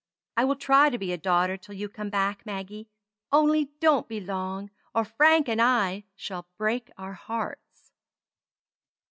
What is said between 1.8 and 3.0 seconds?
come back, Maggie;